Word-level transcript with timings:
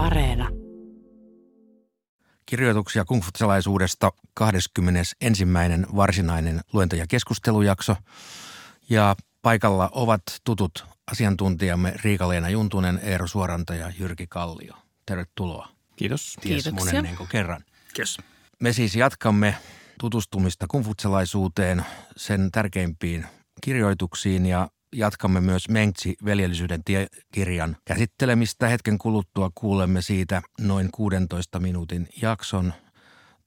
Areena. 0.00 0.48
Kirjoituksia 2.46 3.04
kungfutsalaisuudesta 3.04 4.10
21. 4.34 5.16
varsinainen 5.96 6.60
luento- 6.72 6.96
ja 6.96 7.06
keskustelujakso. 7.08 7.96
Ja 8.90 9.16
paikalla 9.42 9.90
ovat 9.92 10.22
tutut 10.44 10.84
asiantuntijamme 11.12 11.94
Riika-Leena 12.04 12.48
Juntunen, 12.48 13.00
Eero 13.02 13.26
Suoranta 13.26 13.74
ja 13.74 13.92
Jyrki 13.98 14.26
Kallio. 14.26 14.74
Tervetuloa. 15.06 15.68
Kiitos. 15.96 16.36
Ties 16.40 16.64
Kiitoksia. 16.64 17.00
monen 17.00 17.16
niin 17.18 17.28
kerran. 17.28 17.64
Kiitos. 17.94 18.18
Me 18.60 18.72
siis 18.72 18.96
jatkamme 18.96 19.54
tutustumista 20.00 20.66
kungfutsalaisuuteen, 20.68 21.84
sen 22.16 22.50
tärkeimpiin 22.52 23.26
kirjoituksiin 23.60 24.46
ja 24.46 24.68
jatkamme 24.92 25.40
myös 25.40 25.68
Mengtsi 25.68 26.16
veljellisyyden 26.24 26.84
tiekirjan 26.84 27.76
käsittelemistä. 27.84 28.68
Hetken 28.68 28.98
kuluttua 28.98 29.50
kuulemme 29.54 30.02
siitä 30.02 30.42
noin 30.60 30.88
16 30.92 31.60
minuutin 31.60 32.08
jakson 32.22 32.72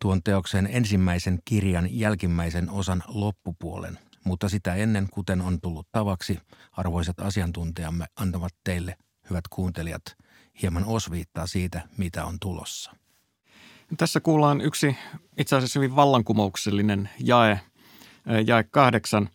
tuon 0.02 0.24
teoksen 0.24 0.70
ensimmäisen 0.72 1.40
kirjan 1.46 1.88
jälkimmäisen 1.92 2.70
osan 2.70 3.04
loppupuolen. 3.08 4.00
Mutta 4.24 4.50
sitä 4.50 4.76
ennen, 4.76 5.08
kuten 5.12 5.42
on 5.42 5.62
tullut 5.62 5.88
tavaksi, 5.92 6.40
arvoisat 6.72 7.20
asiantuntijamme 7.20 8.06
antavat 8.16 8.54
teille, 8.64 8.96
hyvät 9.30 9.48
kuuntelijat, 9.50 10.04
hieman 10.62 10.86
osviittaa 10.86 11.48
siitä, 11.48 11.82
mitä 11.98 12.26
on 12.26 12.38
tulossa. 12.42 12.92
Tässä 13.98 14.20
kuullaan 14.20 14.62
yksi 14.62 14.96
itse 15.38 15.56
asiassa 15.56 15.80
hyvin 15.80 15.96
vallankumouksellinen 15.96 17.10
jae, 17.20 17.60
jae 18.46 18.64
kahdeksan, 18.64 19.30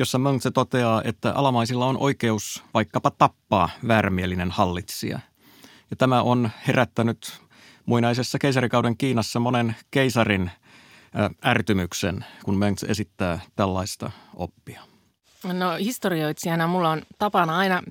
jossa 0.00 0.18
Mönkse 0.18 0.50
toteaa, 0.50 1.02
että 1.04 1.32
alamaisilla 1.32 1.86
on 1.86 1.98
oikeus 1.98 2.64
vaikkapa 2.74 3.10
tappaa 3.10 3.68
väärämielinen 3.88 4.50
hallitsija. 4.50 5.18
Ja 5.90 5.96
tämä 5.96 6.22
on 6.22 6.50
herättänyt 6.66 7.40
muinaisessa 7.86 8.38
keisarikauden 8.38 8.96
Kiinassa 8.96 9.40
monen 9.40 9.76
keisarin 9.90 10.50
ärtymyksen, 11.46 12.24
kun 12.44 12.58
Mönks 12.58 12.82
esittää 12.82 13.40
tällaista 13.56 14.10
oppia. 14.36 14.82
No 15.52 15.76
historioitsijana 15.76 16.66
mulla 16.66 16.90
on 16.90 17.02
tapana 17.18 17.58
aina 17.58 17.82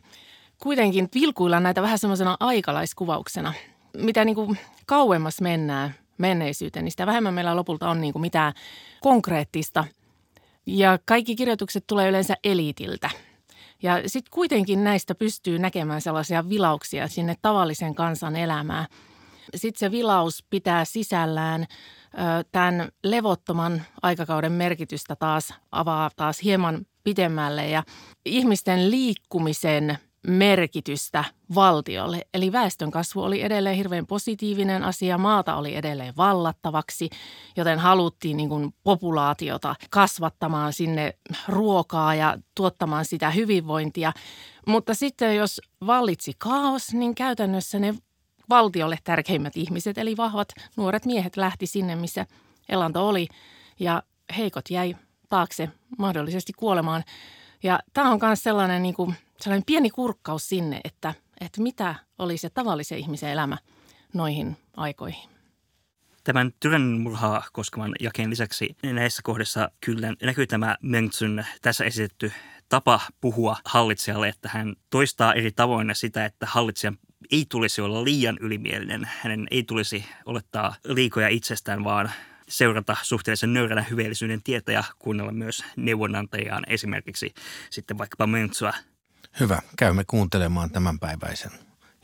kuitenkin 0.58 1.10
vilkuilla 1.16 1.60
näitä 1.60 1.82
vähän 1.82 2.00
semmoisena 2.00 2.38
aikalaiskuvauksena. 2.40 3.54
Mitä 3.98 4.26
niin 4.26 4.36
kuin 4.36 4.58
kauemmas 4.86 5.42
mennään 5.42 5.96
menneisyyteen, 6.18 6.86
niin 6.86 6.92
sitä 6.92 7.06
vähemmän 7.06 7.34
meillä 7.34 7.56
lopulta 7.56 7.90
on 7.90 8.02
niin 8.02 8.14
kuin 8.14 8.22
mitään 8.22 8.54
konkreettista. 9.02 9.86
Ja 10.72 11.00
kaikki 11.06 11.36
kirjoitukset 11.36 11.84
tulee 11.88 12.10
yleensä 12.10 12.36
eliitiltä. 12.44 13.10
Ja 13.84 14.10
sitten 14.10 14.32
kuitenkin 14.32 14.84
näistä 14.84 15.16
pystyy 15.16 15.60
näkemään 15.60 16.02
sellaisia 16.02 16.50
vilauksia 16.50 17.08
sinne 17.08 17.36
tavallisen 17.42 17.96
kansan 17.96 18.36
elämään. 18.36 18.86
Sitten 19.56 19.80
se 19.80 19.92
vilaus 19.92 20.46
pitää 20.50 20.86
sisällään 20.86 21.66
tämän 22.52 22.90
levottoman 23.04 23.82
aikakauden 24.02 24.52
merkitystä 24.52 25.16
taas 25.16 25.54
avaa 25.72 26.10
taas 26.16 26.44
hieman 26.44 26.86
pidemmälle 27.04 27.68
ja 27.68 27.84
ihmisten 28.26 28.92
liikkumisen 28.92 29.98
merkitystä 30.28 31.26
valtiolle. 31.56 32.22
Eli 32.34 32.52
väestön 32.52 32.92
kasvu 32.92 33.24
oli 33.24 33.42
edelleen 33.42 33.76
hirveän 33.76 34.06
positiivinen 34.06 34.84
asia, 34.84 35.18
maata 35.18 35.56
oli 35.56 35.76
edelleen 35.76 36.14
vallattavaksi, 36.18 37.10
joten 37.58 37.80
haluttiin 37.80 38.38
niin 38.38 38.50
kuin 38.50 38.74
populaatiota 38.84 39.76
kasvattamaan 39.90 40.74
sinne 40.74 41.14
ruokaa 41.48 42.16
ja 42.16 42.38
tuottamaan 42.56 43.06
sitä 43.06 43.30
hyvinvointia. 43.32 44.14
Mutta 44.68 44.94
sitten 44.94 45.36
jos 45.36 45.62
vallitsi 45.88 46.34
kaos, 46.38 46.94
niin 46.94 47.16
käytännössä 47.16 47.80
ne 47.80 47.96
valtiolle 48.50 48.98
tärkeimmät 49.04 49.58
ihmiset, 49.58 49.98
eli 49.98 50.18
vahvat 50.18 50.48
nuoret 50.78 51.06
miehet 51.06 51.38
lähti 51.38 51.68
sinne, 51.68 51.96
missä 51.96 52.26
elanto 52.70 53.08
oli 53.08 53.28
ja 53.80 54.04
heikot 54.38 54.70
jäi 54.70 54.96
taakse 55.30 55.70
mahdollisesti 55.98 56.54
kuolemaan. 56.54 57.04
Ja 57.64 57.80
tämä 57.94 58.12
on 58.12 58.20
myös 58.22 58.44
sellainen, 58.44 58.84
niin 58.84 58.96
kuin, 58.96 59.16
sellainen 59.42 59.66
pieni 59.66 59.90
kurkkaus 59.90 60.50
sinne, 60.50 60.82
että, 60.84 61.14
että 61.42 61.62
mitä 61.62 61.96
oli 62.20 62.38
se 62.38 62.50
tavallisen 62.50 62.98
ihmisen 62.98 63.30
elämä 63.30 63.58
noihin 64.14 64.58
aikoihin. 64.78 65.30
Tämän 66.24 66.52
tyrannimurhaa 66.60 67.44
koskevan 67.54 67.96
jakeen 68.00 68.30
lisäksi 68.30 68.76
näissä 68.84 69.22
kohdissa 69.22 69.72
kyllä 69.86 70.14
näkyy 70.24 70.48
tämä 70.48 70.78
Mengtsyn 70.82 71.46
tässä 71.62 71.86
esitetty 71.86 72.32
tapa 72.70 73.02
puhua 73.22 73.58
hallitsijalle, 73.66 74.28
että 74.30 74.50
hän 74.54 74.76
toistaa 74.90 75.34
eri 75.34 75.52
tavoin 75.52 75.90
sitä, 75.94 76.26
että 76.26 76.46
hallitsijan 76.46 76.98
ei 77.32 77.46
tulisi 77.50 77.82
olla 77.82 78.04
liian 78.04 78.38
ylimielinen. 78.42 79.10
Hänen 79.22 79.48
ei 79.52 79.64
tulisi 79.64 80.06
olettaa 80.26 80.76
liikoja 80.84 81.28
itsestään, 81.28 81.84
vaan 81.84 82.12
seurata 82.50 82.98
suhteellisen 83.02 83.54
nöyränä 83.54 83.86
hyveellisyyden 83.90 84.44
tietä 84.44 84.72
ja 84.72 84.84
kuunnella 85.00 85.32
myös 85.32 85.64
neuvonantajiaan 85.76 86.64
esimerkiksi 86.68 87.34
sitten 87.70 87.98
vaikkapa 87.98 88.28
Möntsua. 88.28 88.74
Hyvä, 89.40 89.62
käymme 89.78 90.04
kuuntelemaan 90.08 90.72
tämänpäiväisen 90.72 91.52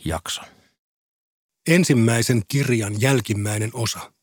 jakson. 0.05 0.45
Ensimmäisen 1.67 2.41
kirjan 2.47 3.01
jälkimmäinen 3.01 3.69
osa. 3.73 4.13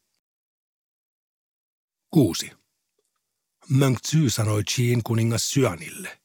6. 2.10 2.52
Mönksy 3.68 4.30
sanoi 4.30 4.64
Chiin 4.64 5.02
kuningas 5.02 5.50
Syanille. 5.50 6.18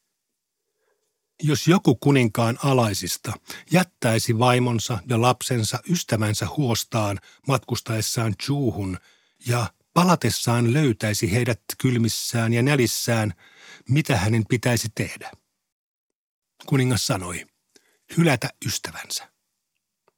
Jos 1.42 1.68
joku 1.68 1.94
kuninkaan 1.94 2.58
alaisista 2.64 3.32
jättäisi 3.70 4.38
vaimonsa 4.38 4.98
ja 5.08 5.20
lapsensa 5.20 5.78
ystävänsä 5.90 6.46
huostaan 6.56 7.18
matkustaessaan 7.48 8.34
Chuuhun 8.36 8.98
ja 9.46 9.72
palatessaan 9.94 10.72
löytäisi 10.72 11.32
heidät 11.32 11.60
kylmissään 11.78 12.52
ja 12.52 12.62
nälissään, 12.62 13.34
mitä 13.88 14.16
hänen 14.16 14.44
pitäisi 14.48 14.88
tehdä. 14.94 15.30
Kuningas 16.66 17.06
sanoi, 17.06 17.46
hylätä 18.16 18.48
ystävänsä. 18.66 19.32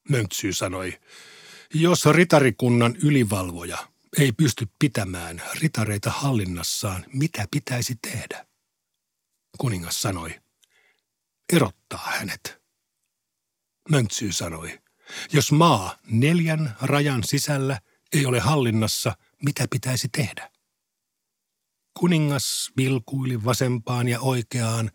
Mönksy 0.08 0.52
sanoi, 0.52 1.00
jos 1.74 2.06
ritarikunnan 2.06 2.96
ylivalvoja 2.96 3.78
ei 4.18 4.32
pysty 4.32 4.68
pitämään 4.78 5.42
ritareita 5.54 6.10
hallinnassaan, 6.10 7.04
mitä 7.12 7.46
pitäisi 7.50 7.94
tehdä? 8.02 8.46
Kuningas 9.58 10.02
sanoi, 10.02 10.40
erottaa 11.52 12.10
hänet. 12.18 12.62
Mönksy 13.88 14.32
sanoi, 14.32 14.80
jos 15.32 15.52
maa 15.52 15.98
neljän 16.06 16.76
rajan 16.82 17.24
sisällä 17.24 17.80
ei 18.12 18.26
ole 18.26 18.40
hallinnassa, 18.40 19.16
mitä 19.42 19.66
pitäisi 19.70 20.08
tehdä? 20.08 20.50
Kuningas 21.98 22.70
vilkuili 22.76 23.44
vasempaan 23.44 24.08
ja 24.08 24.20
oikeaan 24.20 24.90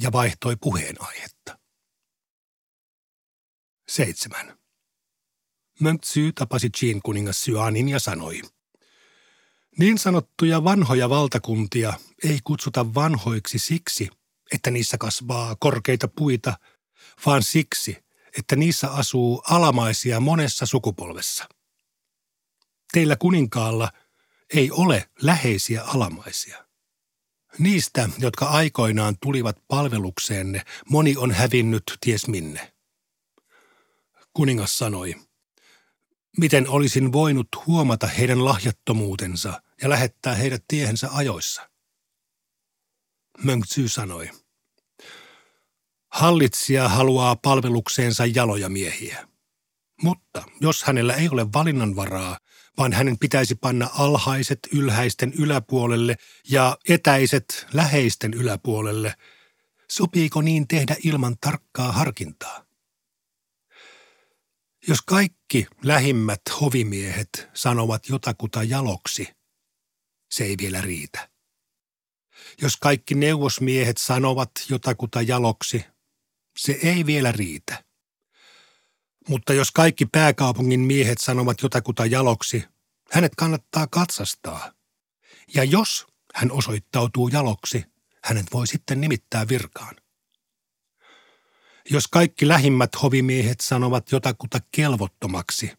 ja 0.00 0.12
vaihtoi 0.12 0.56
puheenaihetta. 0.56 1.58
Seitsemän. 3.88 4.58
Mönksy 5.80 6.32
tapasi 6.32 6.70
Chin 6.70 7.02
kuningas 7.02 7.42
Syanin 7.42 7.88
ja 7.88 7.98
sanoi, 7.98 8.42
niin 9.78 9.98
sanottuja 9.98 10.64
vanhoja 10.64 11.08
valtakuntia 11.08 11.92
ei 12.24 12.38
kutsuta 12.44 12.94
vanhoiksi 12.94 13.58
siksi, 13.58 14.08
että 14.52 14.70
niissä 14.70 14.98
kasvaa 14.98 15.56
korkeita 15.60 16.08
puita, 16.08 16.58
vaan 17.26 17.42
siksi, 17.42 18.04
että 18.38 18.56
niissä 18.56 18.90
asuu 18.90 19.42
alamaisia 19.50 20.20
monessa 20.20 20.66
sukupolvessa. 20.66 21.48
Teillä 22.92 23.16
kuninkaalla 23.16 23.92
ei 24.54 24.70
ole 24.70 25.10
läheisiä 25.22 25.84
alamaisia. 25.84 26.67
Niistä, 27.58 28.08
jotka 28.18 28.46
aikoinaan 28.46 29.16
tulivat 29.22 29.56
palvelukseenne, 29.68 30.62
moni 30.90 31.16
on 31.16 31.30
hävinnyt 31.30 31.82
ties 32.00 32.28
minne. 32.28 32.72
Kuningas 34.34 34.78
sanoi, 34.78 35.14
miten 36.36 36.68
olisin 36.68 37.12
voinut 37.12 37.48
huomata 37.66 38.06
heidän 38.06 38.44
lahjattomuutensa 38.44 39.62
ja 39.82 39.88
lähettää 39.88 40.34
heidät 40.34 40.64
tiehensä 40.68 41.08
ajoissa. 41.12 41.70
Mönksy 43.44 43.88
sanoi, 43.88 44.30
hallitsija 46.12 46.88
haluaa 46.88 47.36
palvelukseensa 47.36 48.26
jaloja 48.26 48.68
miehiä. 48.68 49.28
Mutta 50.02 50.42
jos 50.60 50.82
hänellä 50.82 51.14
ei 51.14 51.28
ole 51.28 51.52
valinnanvaraa, 51.52 52.38
vaan 52.78 52.92
hänen 52.92 53.18
pitäisi 53.18 53.54
panna 53.54 53.90
alhaiset 53.94 54.58
ylhäisten 54.72 55.32
yläpuolelle 55.32 56.16
ja 56.50 56.78
etäiset 56.88 57.66
läheisten 57.72 58.34
yläpuolelle, 58.34 59.14
sopiiko 59.90 60.40
niin 60.40 60.68
tehdä 60.68 60.96
ilman 61.04 61.36
tarkkaa 61.40 61.92
harkintaa? 61.92 62.66
Jos 64.88 65.02
kaikki 65.02 65.66
lähimmät 65.82 66.40
hovimiehet 66.60 67.48
sanovat 67.54 68.08
jotakuta 68.08 68.62
jaloksi, 68.62 69.28
se 70.30 70.44
ei 70.44 70.56
vielä 70.58 70.80
riitä. 70.80 71.28
Jos 72.62 72.76
kaikki 72.76 73.14
neuvosmiehet 73.14 73.96
sanovat 73.98 74.50
jotakuta 74.68 75.22
jaloksi, 75.22 75.84
se 76.58 76.78
ei 76.82 77.06
vielä 77.06 77.32
riitä. 77.32 77.87
Mutta 79.28 79.52
jos 79.52 79.70
kaikki 79.70 80.06
pääkaupungin 80.06 80.80
miehet 80.80 81.18
sanovat 81.18 81.62
jotakuta 81.62 82.06
jaloksi, 82.06 82.64
hänet 83.12 83.32
kannattaa 83.34 83.86
katsastaa. 83.86 84.72
Ja 85.54 85.64
jos 85.64 86.06
hän 86.34 86.52
osoittautuu 86.52 87.28
jaloksi, 87.28 87.84
hänet 88.24 88.46
voi 88.52 88.66
sitten 88.66 89.00
nimittää 89.00 89.48
virkaan. 89.48 89.96
Jos 91.90 92.08
kaikki 92.08 92.48
lähimmät 92.48 93.02
hovimiehet 93.02 93.60
sanovat 93.60 94.12
jotakuta 94.12 94.58
kelvottomaksi, 94.70 95.72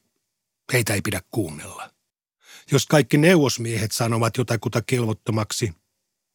heitä 0.74 0.94
ei 0.94 1.02
pidä 1.02 1.22
kuunnella. 1.31 1.90
Jos 2.72 2.86
kaikki 2.86 3.18
neuvosmiehet 3.18 3.92
sanovat 3.92 4.38
jotakuta 4.38 4.81
kelvottomaksi, 4.81 5.74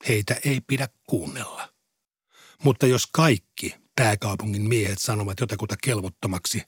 heitä 0.09 0.37
ei 0.45 0.61
pidä 0.67 0.89
kuunnella. 1.07 1.69
Mutta 2.65 2.87
jos 2.87 3.07
kaikki 3.07 3.75
pääkaupungin 3.97 4.69
miehet 4.69 4.99
sanovat 4.99 5.41
jotakuta 5.41 5.77
kelvottomaksi, 5.83 6.63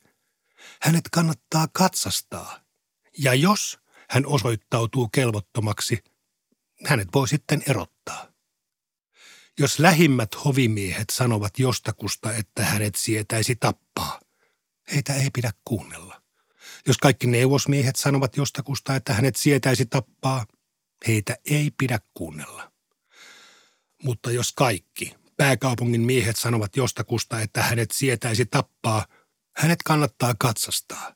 hänet 0.83 1.05
kannattaa 1.13 1.69
katsastaa. 1.73 2.61
Ja 3.19 3.35
jos 3.35 3.79
hän 4.11 4.27
osoittautuu 4.27 5.09
kelvottomaksi, 5.09 6.05
hänet 6.87 7.09
voi 7.15 7.29
sitten 7.29 7.63
erottaa. 7.69 8.33
Jos 9.59 9.79
lähimmät 9.79 10.45
hovimiehet 10.45 11.11
sanovat 11.11 11.59
jostakusta, 11.59 12.33
että 12.33 12.65
hänet 12.65 12.95
sietäisi 12.95 13.57
tappaa, 13.57 14.21
heitä 14.95 15.15
ei 15.15 15.31
pidä 15.31 15.53
kuunnella. 15.65 16.23
Jos 16.87 16.99
kaikki 16.99 17.27
neuvosmiehet 17.27 17.97
sanovat 17.97 18.37
jostakusta, 18.37 18.97
että 18.97 19.13
hänet 19.13 19.37
sietäisi 19.37 19.87
tappaa, 19.87 20.47
heitä 21.07 21.37
ei 21.45 21.71
pidä 21.79 21.99
kuunnella. 22.15 22.73
Mutta 24.03 24.31
jos 24.31 24.53
kaikki 24.53 25.15
pääkaupungin 25.37 26.01
miehet 26.01 26.37
sanovat 26.37 26.77
jostakusta, 26.77 27.41
että 27.41 27.63
hänet 27.63 27.91
sietäisi 27.91 28.47
tappaa, 28.47 29.07
hänet 29.57 29.83
kannattaa 29.83 30.35
katsastaa. 30.39 31.15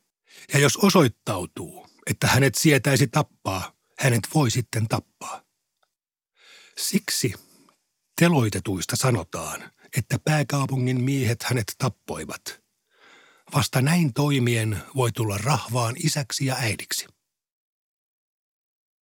Ja 0.52 0.58
jos 0.58 0.76
osoittautuu, 0.76 1.86
että 2.06 2.26
hänet 2.26 2.54
sietäisi 2.54 3.06
tappaa, 3.06 3.72
hänet 3.98 4.28
voi 4.34 4.50
sitten 4.50 4.88
tappaa. 4.88 5.42
Siksi 6.78 7.34
teloitetuista 8.20 8.96
sanotaan, 8.96 9.72
että 9.96 10.18
pääkaupungin 10.18 11.00
miehet 11.00 11.42
hänet 11.42 11.74
tappoivat. 11.78 12.60
Vasta 13.54 13.82
näin 13.82 14.12
toimien 14.12 14.82
voi 14.96 15.12
tulla 15.12 15.38
rahvaan 15.38 15.94
isäksi 16.04 16.46
ja 16.46 16.56
äidiksi. 16.56 17.06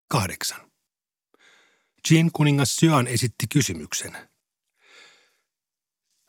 8. 0.07 0.71
Jin 2.11 2.31
kuningas 2.31 2.75
Syan 2.75 3.07
esitti 3.07 3.47
kysymyksen. 3.53 4.28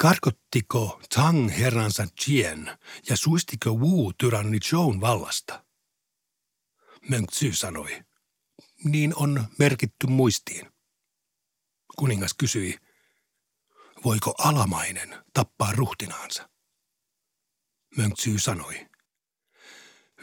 Karkottiko 0.01 1.01
Tang 1.15 1.51
herransa 1.59 2.07
Jien 2.27 2.79
ja 3.09 3.17
suistiko 3.17 3.71
Wu 3.71 4.13
tyranni 4.13 4.59
Zhou 4.61 5.01
vallasta? 5.01 5.65
Mönksy 7.09 7.53
sanoi. 7.53 8.03
Niin 8.85 9.17
on 9.17 9.45
merkitty 9.59 10.07
muistiin. 10.07 10.73
Kuningas 11.97 12.35
kysyi, 12.35 12.79
voiko 14.05 14.35
alamainen 14.39 15.25
tappaa 15.35 15.73
ruhtinaansa? 15.73 16.51
Mönksy 17.97 18.39
sanoi, 18.39 18.87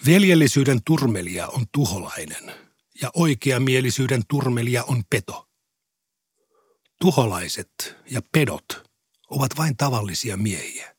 veljellisyyden 0.05 0.83
turmelija 0.83 1.47
on 1.47 1.65
tuholainen 1.71 2.53
ja 3.01 3.11
oikeamielisyyden 3.13 4.23
turmelija 4.27 4.83
on 4.83 5.03
peto. 5.09 5.49
Tuholaiset 6.99 7.95
ja 8.05 8.21
pedot 8.31 8.86
ovat 9.29 9.57
vain 9.57 9.77
tavallisia 9.77 10.37
miehiä. 10.37 10.95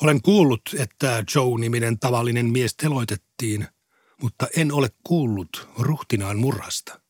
Olen 0.00 0.22
kuullut, 0.22 0.62
että 0.78 1.24
Joe-niminen 1.34 1.98
tavallinen 1.98 2.46
mies 2.46 2.76
teloitettiin, 2.76 3.68
mutta 4.22 4.46
en 4.56 4.72
ole 4.72 4.90
kuullut 5.04 5.68
ruhtinaan 5.78 6.38
murhasta. 6.38 7.00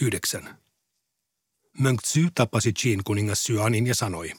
9. 0.00 0.58
Mönksy 1.78 2.28
tapasi 2.34 2.72
Chin 2.72 3.04
kuningas 3.04 3.44
Syanin 3.44 3.86
ja 3.86 3.94
sanoi, 3.94 4.32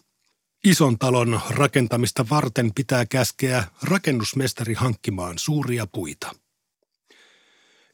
Ison 0.64 1.00
talon 1.00 1.42
rakentamista 1.50 2.30
varten 2.30 2.74
pitää 2.74 3.06
käskeä 3.06 3.64
rakennusmestari 3.84 4.74
hankkimaan 4.74 5.40
suuria 5.40 5.88
puita. 5.88 6.36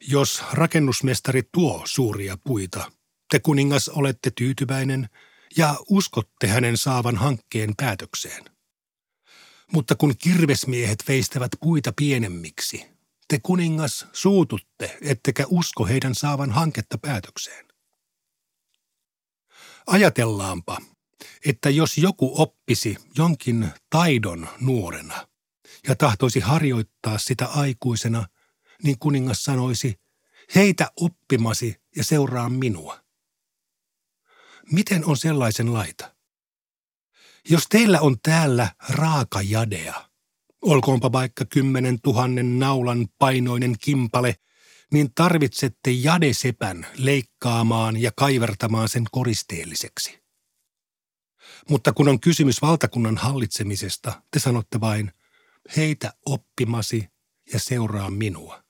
Jos 0.08 0.42
rakennusmestari 0.52 1.42
tuo 1.52 1.82
suuria 1.84 2.38
puita, 2.44 2.92
te 3.30 3.40
kuningas 3.40 3.88
olette 3.88 4.30
tyytyväinen 4.30 5.08
ja 5.56 5.76
uskotte 5.88 6.46
hänen 6.46 6.76
saavan 6.76 7.16
hankkeen 7.16 7.74
päätökseen. 7.76 8.44
Mutta 9.72 9.94
kun 9.94 10.16
kirvesmiehet 10.16 11.04
veistävät 11.08 11.50
puita 11.60 11.92
pienemmiksi, 11.96 12.84
te 13.28 13.38
kuningas 13.42 14.06
suututte, 14.12 14.98
ettekä 15.02 15.44
usko 15.48 15.86
heidän 15.86 16.14
saavan 16.14 16.50
hanketta 16.50 16.98
päätökseen. 16.98 17.66
Ajatellaanpa, 19.86 20.78
että 21.46 21.70
jos 21.70 21.98
joku 21.98 22.42
oppisi 22.42 22.96
jonkin 23.18 23.70
taidon 23.90 24.48
nuorena 24.60 25.28
ja 25.88 25.96
tahtoisi 25.96 26.40
harjoittaa 26.40 27.18
sitä 27.18 27.46
aikuisena, 27.46 28.26
niin 28.82 28.98
kuningas 28.98 29.44
sanoisi, 29.44 30.00
heitä 30.54 30.90
oppimasi 31.00 31.76
ja 31.96 32.04
seuraa 32.04 32.48
minua. 32.48 33.05
Miten 34.72 35.04
on 35.04 35.16
sellaisen 35.16 35.72
laita? 35.72 36.14
Jos 37.48 37.66
teillä 37.68 38.00
on 38.00 38.16
täällä 38.22 38.68
raaka 38.88 39.42
jadea, 39.42 40.10
olkoonpa 40.62 41.12
vaikka 41.12 41.44
kymmenen 41.44 42.00
tuhannen 42.00 42.58
naulan 42.58 43.08
painoinen 43.18 43.76
kimpale, 43.80 44.34
niin 44.92 45.14
tarvitsette 45.14 45.90
jadesepän 45.90 46.86
leikkaamaan 46.96 47.96
ja 47.96 48.10
kaivertamaan 48.16 48.88
sen 48.88 49.04
koristeelliseksi. 49.10 50.22
Mutta 51.68 51.92
kun 51.92 52.08
on 52.08 52.20
kysymys 52.20 52.62
valtakunnan 52.62 53.16
hallitsemisesta, 53.16 54.22
te 54.30 54.38
sanotte 54.38 54.80
vain, 54.80 55.12
heitä 55.76 56.12
oppimasi 56.26 57.08
ja 57.52 57.58
seuraa 57.58 58.10
minua. 58.10 58.65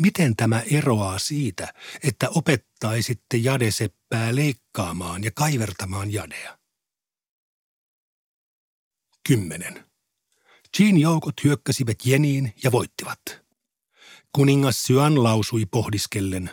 Miten 0.00 0.36
tämä 0.36 0.62
eroaa 0.70 1.18
siitä, 1.18 1.74
että 2.02 2.28
opettaisitte 2.30 3.36
jadeseppää 3.36 4.34
leikkaamaan 4.34 5.24
ja 5.24 5.30
kaivertamaan 5.34 6.12
jadea? 6.12 6.58
10. 9.28 9.84
Jean 10.78 10.98
joukot 10.98 11.34
hyökkäsivät 11.44 11.98
Jeniin 12.04 12.54
ja 12.62 12.72
voittivat. 12.72 13.20
Kuningas 14.32 14.82
Syan 14.82 15.22
lausui 15.22 15.66
pohdiskellen. 15.66 16.50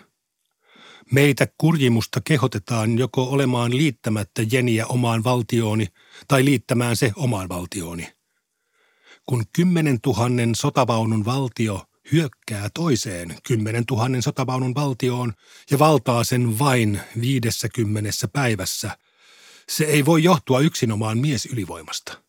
Meitä 1.11 1.47
kurjimusta 1.57 2.21
kehotetaan 2.21 2.97
joko 2.97 3.23
olemaan 3.23 3.77
liittämättä 3.77 4.41
Jeniä 4.51 4.87
omaan 4.87 5.23
valtiooni 5.23 5.87
tai 6.27 6.45
liittämään 6.45 6.95
se 6.95 7.11
omaan 7.15 7.49
valtiooni. 7.49 8.13
Kun 9.25 9.43
kymmenen 9.53 10.01
tuhannen 10.01 10.55
sotavaunun 10.55 11.25
valtio 11.25 11.85
hyökkää 12.11 12.69
toiseen 12.73 13.37
kymmenen 13.43 13.85
tuhannen 13.85 14.21
sotavaunun 14.21 14.75
valtioon 14.75 15.33
ja 15.71 15.79
valtaa 15.79 16.23
sen 16.23 16.59
vain 16.59 17.01
viidessä 17.21 17.69
kymmenessä 17.69 18.27
päivässä, 18.27 18.97
se 19.69 19.85
ei 19.85 20.05
voi 20.05 20.23
johtua 20.23 20.59
yksinomaan 20.59 21.17
miesylivoimasta. 21.17 22.23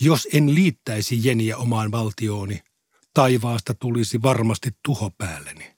Jos 0.00 0.28
en 0.32 0.54
liittäisi 0.54 1.28
Jeniä 1.28 1.56
omaan 1.56 1.90
valtiooni, 1.90 2.62
taivaasta 3.14 3.74
tulisi 3.74 4.22
varmasti 4.22 4.70
tuho 4.84 5.10
päälleni. 5.10 5.76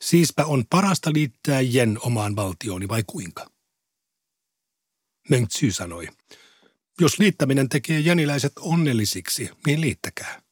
Siispä 0.00 0.44
on 0.44 0.64
parasta 0.70 1.10
liittää 1.12 1.60
Jen 1.60 1.98
omaan 2.00 2.36
valtiooni 2.36 2.88
vai 2.88 3.04
kuinka? 3.06 3.50
Mengtsy 5.30 5.72
sanoi, 5.72 6.08
jos 7.00 7.18
liittäminen 7.18 7.68
tekee 7.68 8.00
jeniläiset 8.00 8.52
onnellisiksi, 8.58 9.50
niin 9.66 9.80
liittäkää. 9.80 10.45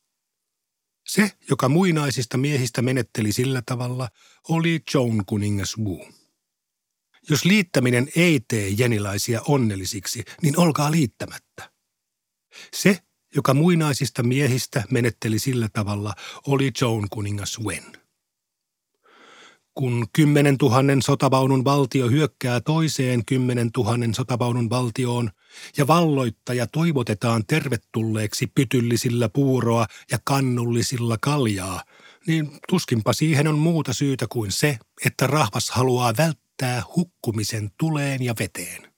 Se, 1.15 1.33
joka 1.51 1.69
muinaisista 1.69 2.39
miehistä 2.39 2.83
menetteli 2.83 3.33
sillä 3.33 3.63
tavalla, 3.67 4.09
oli 4.49 4.81
Joan 4.95 5.25
kuningas 5.27 5.79
Wu. 5.79 6.09
Jos 7.31 7.45
liittäminen 7.45 8.09
ei 8.17 8.41
tee 8.49 8.69
jenilaisia 8.69 9.43
onnellisiksi, 9.49 10.25
niin 10.43 10.59
olkaa 10.59 10.91
liittämättä. 10.91 11.73
Se, 12.77 12.99
joka 13.35 13.55
muinaisista 13.55 14.23
miehistä 14.23 14.83
menetteli 14.91 15.39
sillä 15.39 15.69
tavalla, 15.73 16.15
oli 16.47 16.73
Joan 16.81 17.07
kuningas 17.11 17.59
Wen. 17.65 18.04
Kun 19.75 20.07
kymmenen 20.13 20.59
tuhannen 20.59 21.03
sotavaunun 21.03 21.65
valtio 21.65 22.09
hyökkää 22.09 22.61
toiseen 22.61 23.25
kymmenen 23.25 23.73
tuhannen 23.73 24.15
sotavaunun 24.15 24.71
valtioon 24.71 25.31
ja 25.77 25.87
valloittaja 25.87 26.67
toivotetaan 26.67 27.47
tervetulleeksi 27.47 28.47
pytyllisillä 28.47 29.29
puuroa 29.29 29.87
ja 30.11 30.19
kannullisilla 30.25 31.19
kaljaa, 31.21 31.83
niin 32.27 32.51
tuskinpa 32.69 33.13
siihen 33.13 33.49
on 33.49 33.59
muuta 33.59 33.93
syytä 33.93 34.27
kuin 34.29 34.53
se, 34.53 34.79
että 35.05 35.27
rahvas 35.27 35.71
haluaa 35.71 36.15
välttää 36.19 36.83
hukkumisen 36.97 37.71
tuleen 37.79 38.23
ja 38.23 38.35
veteen. 38.39 38.93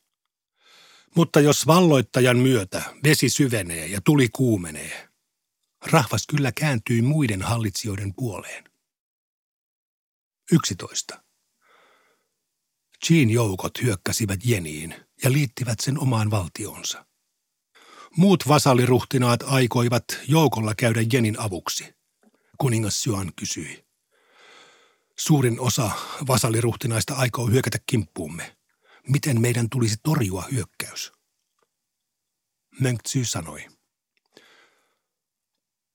Mutta 1.16 1.40
jos 1.40 1.66
valloittajan 1.66 2.36
myötä 2.36 2.82
vesi 3.04 3.28
syvenee 3.28 3.86
ja 3.86 4.00
tuli 4.00 4.28
kuumenee, 4.28 5.08
rahvas 5.92 6.26
kyllä 6.26 6.52
kääntyi 6.52 7.02
muiden 7.02 7.42
hallitsijoiden 7.42 8.14
puoleen. 8.14 8.64
11. 10.52 11.22
Jean 13.10 13.30
joukot 13.30 13.82
hyökkäsivät 13.82 14.40
Jeniin 14.44 14.94
ja 15.24 15.32
liittivät 15.32 15.80
sen 15.80 15.98
omaan 15.98 16.30
valtionsa. 16.30 17.06
Muut 18.16 18.48
vasaliruhtinaat 18.48 19.42
aikoivat 19.42 20.04
joukolla 20.28 20.74
käydä 20.74 21.00
Jenin 21.12 21.40
avuksi. 21.40 21.94
Kuningas 22.58 23.02
Syan 23.02 23.32
kysyi. 23.36 23.86
Suurin 25.18 25.60
osa 25.60 25.90
vasaliruhtinaista 26.26 27.14
aikoo 27.14 27.46
hyökätä 27.46 27.78
kimppuumme. 27.86 28.56
Miten 29.08 29.40
meidän 29.40 29.70
tulisi 29.70 29.96
torjua 30.02 30.44
hyökkäys? 30.52 31.12
Mengtsy 32.80 33.24
sanoi. 33.24 33.66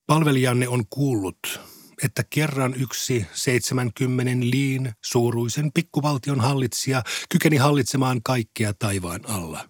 Palvelijanne 0.06 0.68
on 0.68 0.84
kuullut, 0.90 1.60
että 2.04 2.24
kerran 2.30 2.74
yksi 2.74 3.26
70 3.32 4.46
liin 4.46 4.92
suuruisen 5.02 5.72
pikkuvaltion 5.72 6.40
hallitsija 6.40 7.02
kykeni 7.28 7.56
hallitsemaan 7.56 8.22
kaikkea 8.22 8.74
taivaan 8.74 9.20
alla. 9.30 9.68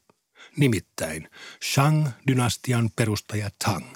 Nimittäin 0.57 1.29
Shang-dynastian 1.65 2.91
perustaja 2.97 3.51
Tang. 3.65 3.87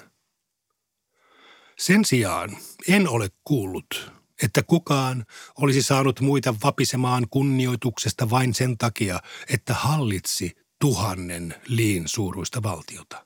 Sen 1.77 2.05
sijaan 2.05 2.57
en 2.87 3.09
ole 3.09 3.29
kuullut, 3.43 4.11
että 4.43 4.63
kukaan 4.63 5.25
olisi 5.57 5.81
saanut 5.81 6.19
muita 6.19 6.55
vapisemaan 6.63 7.27
kunnioituksesta 7.29 8.29
vain 8.29 8.53
sen 8.53 8.77
takia, 8.77 9.19
että 9.49 9.73
hallitsi 9.73 10.51
tuhannen 10.79 11.55
liin 11.67 12.07
suuruista 12.07 12.63
valtiota. 12.63 13.25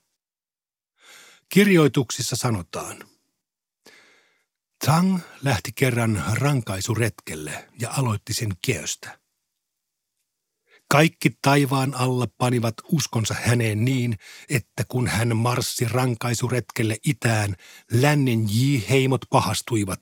Kirjoituksissa 1.50 2.36
sanotaan– 2.36 3.04
Tang 4.86 5.20
lähti 5.44 5.72
kerran 5.76 6.24
rankaisuretkelle 6.34 7.70
ja 7.80 7.90
aloitti 7.98 8.34
sen 8.34 8.52
keöstä. 8.66 9.20
Kaikki 10.92 11.30
taivaan 11.42 11.94
alla 11.94 12.28
panivat 12.38 12.74
uskonsa 12.92 13.36
häneen 13.44 13.86
niin, 13.86 14.18
että 14.50 14.84
kun 14.88 15.08
hän 15.08 15.38
marssi 15.38 15.88
rankaisuretkelle 15.88 16.98
itään, 17.06 17.56
lännen 17.92 18.48
J-heimot 18.50 19.22
pahastuivat, 19.30 20.02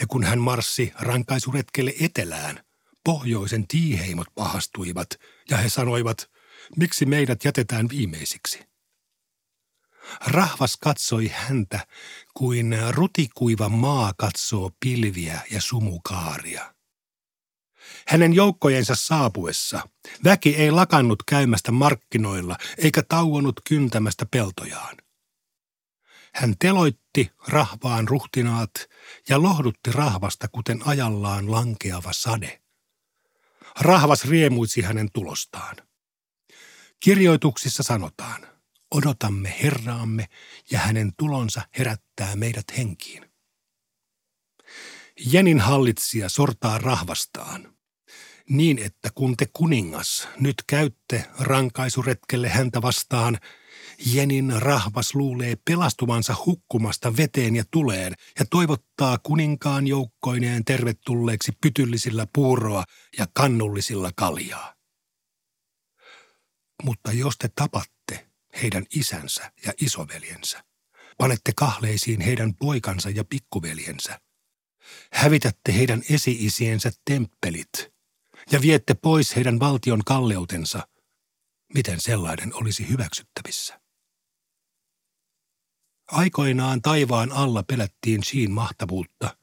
ja 0.00 0.06
kun 0.06 0.24
hän 0.24 0.38
marssi 0.38 0.92
rankaisuretkelle 0.98 1.94
etelään, 2.00 2.64
pohjoisen 3.04 3.66
T-heimot 3.68 4.28
pahastuivat, 4.34 5.08
ja 5.50 5.56
he 5.56 5.68
sanoivat, 5.68 6.30
miksi 6.76 7.06
meidät 7.06 7.44
jätetään 7.44 7.88
viimeisiksi. 7.88 8.71
Rahvas 10.26 10.76
katsoi 10.76 11.30
häntä 11.34 11.86
kuin 12.34 12.76
rutikuiva 12.90 13.68
maa 13.68 14.12
katsoo 14.16 14.70
pilviä 14.80 15.40
ja 15.50 15.60
sumukaaria. 15.60 16.74
Hänen 18.06 18.32
joukkojensa 18.32 18.94
saapuessa 18.94 19.88
väki 20.24 20.56
ei 20.56 20.70
lakannut 20.70 21.22
käymästä 21.22 21.72
markkinoilla 21.72 22.56
eikä 22.78 23.02
tauonnut 23.02 23.60
kyntämästä 23.68 24.26
peltojaan. 24.26 24.96
Hän 26.34 26.54
teloitti 26.58 27.30
rahvaan 27.48 28.08
ruhtinaat 28.08 28.70
ja 29.28 29.42
lohdutti 29.42 29.92
rahvasta 29.92 30.48
kuten 30.48 30.80
ajallaan 30.86 31.50
lankeava 31.50 32.12
sade. 32.12 32.62
Rahvas 33.80 34.24
riemuitsi 34.24 34.82
hänen 34.82 35.08
tulostaan. 35.12 35.76
Kirjoituksissa 37.00 37.82
sanotaan, 37.82 38.46
Odotamme 38.94 39.54
Herraamme 39.62 40.26
ja 40.70 40.78
hänen 40.78 41.12
tulonsa 41.18 41.62
herättää 41.78 42.36
meidät 42.36 42.64
henkiin. 42.78 43.30
Jänin 45.26 45.60
hallitsija 45.60 46.28
sortaa 46.28 46.78
rahvastaan, 46.78 47.74
niin 48.50 48.78
että 48.78 49.08
kun 49.14 49.36
te 49.36 49.46
kuningas 49.52 50.28
nyt 50.40 50.54
käytte 50.66 51.24
rankaisuretkelle 51.38 52.48
häntä 52.48 52.82
vastaan, 52.82 53.38
Jenin 54.06 54.62
rahvas 54.62 55.14
luulee 55.14 55.56
pelastuvansa 55.64 56.34
hukkumasta 56.46 57.16
veteen 57.16 57.56
ja 57.56 57.64
tuleen 57.70 58.12
ja 58.38 58.44
toivottaa 58.50 59.18
kuninkaan 59.22 59.86
joukkoineen 59.86 60.64
tervetulleeksi 60.64 61.52
pytyllisillä 61.62 62.26
puuroa 62.34 62.84
ja 63.18 63.26
kannullisilla 63.34 64.10
kaljaa. 64.16 64.74
Mutta 66.82 67.12
jos 67.12 67.38
te 67.38 67.48
tapatte 67.54 68.01
heidän 68.62 68.86
isänsä 68.94 69.52
ja 69.66 69.72
isoveljensä. 69.80 70.64
Panette 71.18 71.52
kahleisiin 71.56 72.20
heidän 72.20 72.54
poikansa 72.54 73.10
ja 73.10 73.24
pikkuveljensä. 73.24 74.20
Hävitätte 75.12 75.74
heidän 75.74 76.02
esi-isiensä 76.10 76.92
temppelit 77.04 77.92
ja 78.52 78.60
viette 78.60 78.94
pois 78.94 79.36
heidän 79.36 79.60
valtion 79.60 80.04
kalleutensa. 80.04 80.88
Miten 81.74 82.00
sellainen 82.00 82.54
olisi 82.54 82.88
hyväksyttävissä? 82.88 83.80
Aikoinaan 86.06 86.82
taivaan 86.82 87.32
alla 87.32 87.62
pelättiin 87.62 88.24
Siin 88.24 88.50
mahtavuutta, 88.50 89.36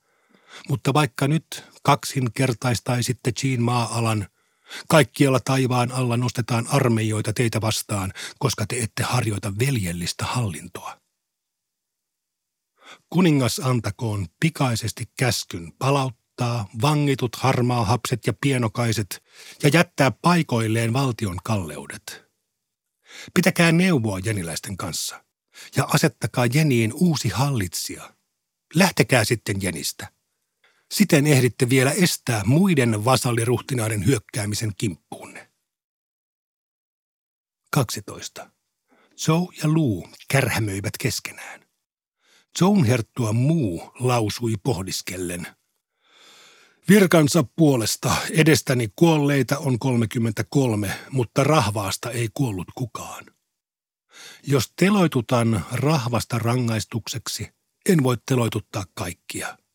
mutta 0.69 0.93
vaikka 0.93 1.27
nyt 1.27 1.63
kaksinkertaistaisitte 1.83 3.31
Siin 3.37 3.61
maa-alan– 3.61 4.27
Kaikkialla 4.87 5.39
taivaan 5.39 5.91
alla 5.91 6.17
nostetaan 6.17 6.67
armeijoita 6.67 7.33
teitä 7.33 7.61
vastaan, 7.61 8.13
koska 8.39 8.65
te 8.65 8.79
ette 8.79 9.03
harjoita 9.03 9.53
veljellistä 9.59 10.25
hallintoa. 10.25 10.99
Kuningas 13.09 13.59
antakoon 13.59 14.27
pikaisesti 14.39 15.11
käskyn 15.17 15.71
palauttaa 15.79 16.69
vangitut 16.81 17.35
harmaahapset 17.35 18.27
ja 18.27 18.33
pienokaiset 18.41 19.23
ja 19.63 19.69
jättää 19.73 20.11
paikoilleen 20.11 20.93
valtion 20.93 21.37
kalleudet. 21.43 22.23
Pitäkää 23.33 23.71
neuvoa 23.71 24.19
jeniläisten 24.19 24.77
kanssa 24.77 25.23
ja 25.75 25.87
asettakaa 25.93 26.45
jeniin 26.45 26.93
uusi 26.93 27.29
hallitsija. 27.29 28.13
Lähtekää 28.75 29.25
sitten 29.25 29.61
jenistä. 29.61 30.18
Siten 30.93 31.27
ehditte 31.27 31.69
vielä 31.69 31.91
estää 31.91 32.43
muiden 32.45 33.05
vasalliruhtinaiden 33.05 34.05
hyökkäämisen 34.05 34.71
kimppuunne. 34.77 35.49
12. 37.71 38.49
Zhou 39.17 39.51
ja 39.63 39.69
Lu 39.69 40.07
kärhämöivät 40.27 40.93
keskenään. 40.99 41.65
Zhoun 42.57 42.85
herttua 42.85 43.33
muu 43.33 43.91
lausui 43.99 44.55
pohdiskellen. 44.63 45.47
Virkansa 46.89 47.43
puolesta 47.55 48.15
edestäni 48.31 48.89
kuolleita 48.95 49.57
on 49.57 49.79
33, 49.79 50.91
mutta 51.11 51.43
rahvaasta 51.43 52.11
ei 52.11 52.29
kuollut 52.33 52.67
kukaan. 52.75 53.25
Jos 54.43 54.73
teloitutan 54.75 55.65
rahvasta 55.71 56.39
rangaistukseksi, 56.39 57.49
en 57.89 58.03
voi 58.03 58.17
teloituttaa 58.25 58.85
kaikkia– 58.93 59.57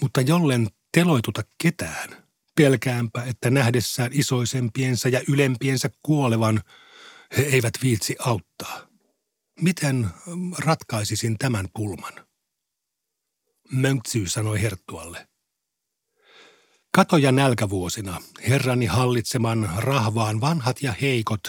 mutta 0.00 0.20
jollen 0.20 0.68
teloituta 0.92 1.42
ketään, 1.62 2.24
pelkäänpä, 2.56 3.24
että 3.24 3.50
nähdessään 3.50 4.10
isoisempiensa 4.14 5.08
ja 5.08 5.20
ylempiensä 5.28 5.90
kuolevan, 6.02 6.60
he 7.36 7.42
eivät 7.42 7.74
viitsi 7.82 8.16
auttaa. 8.18 8.86
Miten 9.60 10.08
ratkaisisin 10.58 11.38
tämän 11.38 11.68
pulman? 11.74 12.12
Mönksy 13.72 14.26
sanoi 14.26 14.62
Herttualle. 14.62 15.28
Kato- 16.94 17.16
ja 17.16 17.32
nälkävuosina 17.32 18.22
herrani 18.48 18.86
hallitseman 18.86 19.70
rahvaan 19.76 20.40
vanhat 20.40 20.82
ja 20.82 20.94
heikot 21.00 21.40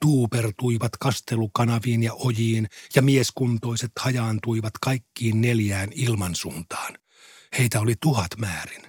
tuupertuivat 0.00 0.92
kastelukanaviin 1.00 2.02
ja 2.02 2.14
ojiin 2.14 2.68
ja 2.94 3.02
mieskuntoiset 3.02 3.90
hajaantuivat 4.00 4.72
kaikkiin 4.80 5.40
neljään 5.40 5.88
ilmansuuntaan. 5.94 6.98
Heitä 7.58 7.80
oli 7.80 7.94
tuhat 8.00 8.36
määrin. 8.36 8.82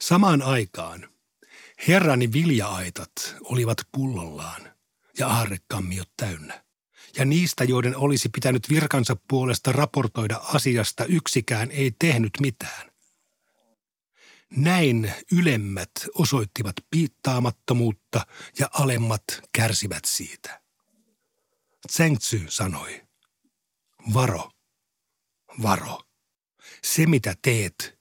Samaan 0.00 0.42
aikaan 0.42 1.08
herrani 1.88 2.32
viljaaitat 2.32 3.12
olivat 3.44 3.78
pullollaan 3.92 4.74
ja 5.18 5.28
aarrekammiot 5.28 6.10
täynnä. 6.16 6.64
Ja 7.16 7.24
niistä, 7.24 7.64
joiden 7.64 7.96
olisi 7.96 8.28
pitänyt 8.28 8.70
virkansa 8.70 9.16
puolesta 9.28 9.72
raportoida 9.72 10.40
asiasta, 10.42 11.04
yksikään 11.04 11.70
ei 11.70 11.92
tehnyt 11.98 12.32
mitään. 12.40 12.90
Näin 14.56 15.12
ylemmät 15.32 15.90
osoittivat 16.14 16.74
piittaamattomuutta 16.90 18.26
ja 18.58 18.68
alemmat 18.72 19.22
kärsivät 19.52 20.04
siitä. 20.04 20.62
Tsengtsy 21.86 22.44
sanoi, 22.48 23.02
varo, 24.14 24.50
varo. 25.62 26.09
Se, 26.82 27.06
mitä 27.06 27.34
teet, 27.42 27.98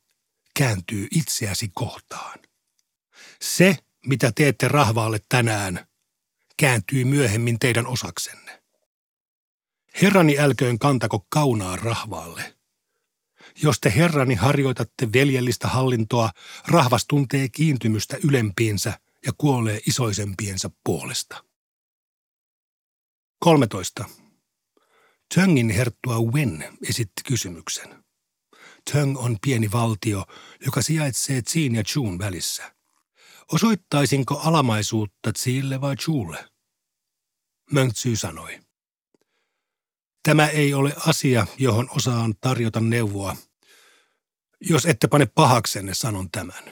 kääntyy 0.56 1.08
itseäsi 1.12 1.72
kohtaan. 1.74 2.40
Se, 3.42 3.78
mitä 4.06 4.32
teette 4.36 4.68
rahvaalle 4.68 5.20
tänään, 5.30 5.88
kääntyy 6.58 7.04
myöhemmin 7.04 7.60
teidän 7.60 7.88
osaksenne. 7.88 8.64
Herrani 10.02 10.40
älköön 10.40 10.80
kantako 10.80 11.26
kaunaa 11.30 11.76
rahvaalle. 11.76 12.56
Jos 13.64 13.80
te 13.80 13.94
herrani 13.96 14.36
harjoitatte 14.36 15.14
veljellistä 15.14 15.68
hallintoa, 15.68 16.32
rahvas 16.68 17.06
tuntee 17.08 17.50
kiintymystä 17.50 18.18
ylempiinsä 18.24 19.00
ja 19.26 19.32
kuolee 19.38 19.80
isoisempiensa 19.88 20.72
puolesta. 20.84 21.44
13. 23.40 24.06
Töngin 25.36 25.70
herttua 25.70 26.20
Wen 26.20 26.78
esitti 26.90 27.22
kysymyksen. 27.28 28.04
Töng 28.91 29.17
on 29.17 29.38
pieni 29.41 29.72
valtio, 29.72 30.25
joka 30.65 30.81
sijaitsee 30.81 31.41
Tsiin 31.41 31.75
ja 31.75 31.84
Chuun 31.84 32.19
välissä. 32.19 32.75
Osoittaisinko 33.51 34.39
alamaisuutta 34.39 35.34
Tsiille 35.34 35.81
vai 35.81 35.96
Chuulle? 35.96 36.50
Möntsy 37.72 38.15
sanoi. 38.15 38.60
Tämä 40.24 40.48
ei 40.48 40.74
ole 40.74 40.93
asia, 41.08 41.48
johon 41.58 41.89
osaan 41.96 42.34
tarjota 42.41 42.79
neuvoa. 42.79 43.36
Jos 44.62 44.86
ette 44.86 45.08
pane 45.08 45.25
pahaksenne, 45.25 45.93
sanon 45.93 46.31
tämän. 46.31 46.63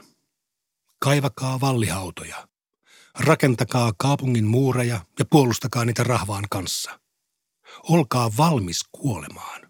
Kaivakaa 0.99 1.59
vallihautoja. 1.59 2.47
Rakentakaa 3.19 3.93
kaupungin 3.97 4.45
muureja 4.45 5.05
ja 5.19 5.25
puolustakaa 5.25 5.85
niitä 5.85 6.03
rahvaan 6.03 6.45
kanssa. 6.49 6.99
Olkaa 7.83 8.31
valmis 8.37 8.79
kuolemaan. 8.91 9.66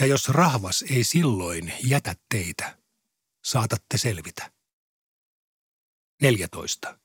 Ja 0.00 0.06
jos 0.06 0.28
rahvas 0.28 0.84
ei 0.90 1.04
silloin 1.04 1.72
jätä 1.84 2.14
teitä, 2.28 2.78
saatatte 3.44 3.98
selvitä. 3.98 4.52
14. 6.22 6.98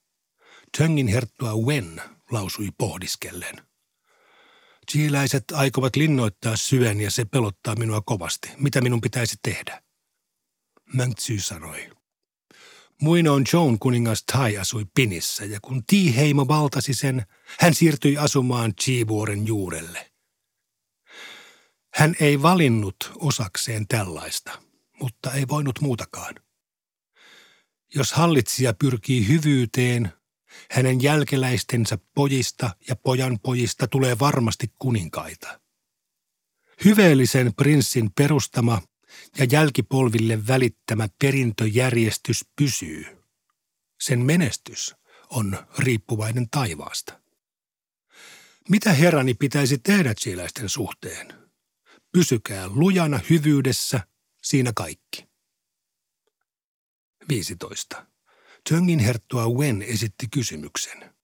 Töngin 0.78 1.08
herttua 1.08 1.56
Wen 1.56 2.02
lausui 2.32 2.70
pohdiskellen. 2.78 3.56
Chiiläiset 4.92 5.44
aikovat 5.54 5.96
linnoittaa 5.96 6.56
syön 6.56 7.02
ja 7.02 7.12
se 7.12 7.26
pelottaa 7.26 7.76
minua 7.76 8.02
kovasti. 8.02 8.50
Mitä 8.58 8.82
minun 8.82 9.02
pitäisi 9.02 9.36
tehdä? 9.44 9.84
Mönksy 10.94 11.40
sanoi. 11.40 11.90
Muinoin 13.02 13.44
Joan 13.54 13.80
kuningas 13.80 14.24
Tai 14.32 14.58
asui 14.58 14.86
Pinissä 14.94 15.46
ja 15.46 15.60
kun 15.62 15.84
Ti-heimo 15.86 16.48
valtasi 16.48 16.94
sen, 16.94 17.26
hän 17.60 17.74
siirtyi 17.74 18.18
asumaan 18.18 18.76
Chivuoren 18.76 19.48
juurelle. 19.48 20.15
Hän 21.96 22.16
ei 22.20 22.42
valinnut 22.42 23.12
osakseen 23.16 23.88
tällaista, 23.88 24.62
mutta 25.02 25.32
ei 25.32 25.48
voinut 25.48 25.82
muutakaan. 25.82 26.36
Jos 27.96 28.14
hallitsija 28.14 28.74
pyrkii 28.74 29.28
hyvyyteen, 29.28 30.14
hänen 30.72 31.04
jälkeläistensä 31.04 31.98
pojista 32.16 32.76
ja 32.88 32.96
pojan 32.96 33.40
pojista 33.40 33.88
tulee 33.88 34.20
varmasti 34.20 34.74
kuninkaita. 34.80 35.60
Hyveellisen 36.86 37.54
prinssin 37.54 38.12
perustama 38.12 38.82
ja 39.38 39.46
jälkipolville 39.52 40.48
välittämä 40.48 41.10
perintöjärjestys 41.22 42.46
pysyy. 42.56 43.06
Sen 44.02 44.20
menestys 44.20 44.96
on 45.30 45.58
riippuvainen 45.80 46.50
taivaasta. 46.50 47.20
Mitä 48.70 48.94
herrani 48.94 49.34
pitäisi 49.34 49.78
tehdä 49.78 50.14
chiläisten 50.14 50.70
suhteen? 50.70 51.45
Pysykää 52.16 52.70
lujana 52.70 53.20
hyvyydessä, 53.30 54.00
siinä 54.44 54.72
kaikki. 54.76 55.28
15. 57.30 58.06
Töngin 58.70 59.00
herttua 59.00 59.50
Wen 59.50 59.82
esitti 59.82 60.28
kysymyksen. 60.34 61.16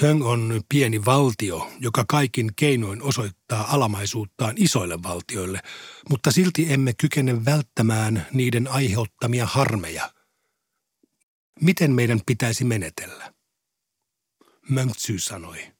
Töng 0.00 0.26
on 0.26 0.62
pieni 0.68 1.04
valtio, 1.04 1.70
joka 1.80 2.04
kaikin 2.08 2.54
keinoin 2.56 3.02
osoittaa 3.02 3.74
alamaisuuttaan 3.74 4.54
isoille 4.58 5.02
valtioille, 5.02 5.60
mutta 6.10 6.30
silti 6.30 6.72
emme 6.72 6.92
kykene 6.92 7.44
välttämään 7.44 8.26
niiden 8.32 8.68
aiheuttamia 8.68 9.46
harmeja. 9.46 10.14
Miten 11.60 11.92
meidän 11.92 12.20
pitäisi 12.26 12.64
menetellä? 12.64 13.32
Mönksy 14.68 15.18
sanoi. 15.18 15.77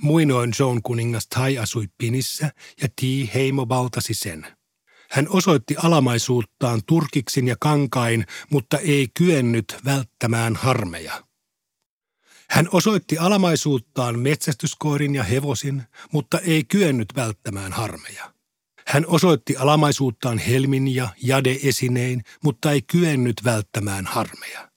Muinoin 0.00 0.52
Joan 0.58 0.82
kuningas 0.82 1.26
Tai 1.26 1.58
asui 1.58 1.86
Pinissä 1.98 2.50
ja 2.82 2.88
Ti 2.96 3.30
heimo 3.34 3.68
valtasi 3.68 4.14
sen– 4.14 4.46
hän 5.10 5.26
osoitti 5.28 5.76
alamaisuuttaan 5.82 6.80
turkiksin 6.86 7.48
ja 7.48 7.56
kankain, 7.60 8.26
mutta 8.50 8.78
ei 8.78 9.08
kyennyt 9.14 9.76
välttämään 9.84 10.56
harmeja. 10.56 11.24
Hän 12.50 12.68
osoitti 12.72 13.18
alamaisuuttaan 13.18 14.18
metsästyskoirin 14.18 15.14
ja 15.14 15.22
hevosin, 15.22 15.82
mutta 16.12 16.38
ei 16.38 16.64
kyennyt 16.64 17.08
välttämään 17.16 17.72
harmeja. 17.72 18.32
Hän 18.86 19.06
osoitti 19.06 19.56
alamaisuuttaan 19.56 20.38
helmin 20.38 20.94
ja 20.94 21.08
jade-esinein, 21.22 22.22
mutta 22.44 22.72
ei 22.72 22.82
kyennyt 22.82 23.36
välttämään 23.44 24.06
harmeja. 24.06 24.70